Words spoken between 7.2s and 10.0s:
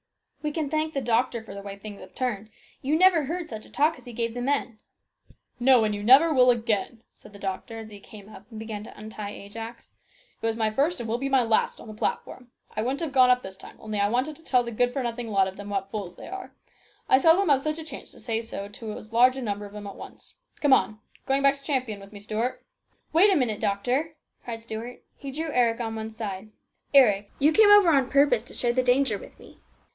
the doctor, as he came up and began to untie Ajax.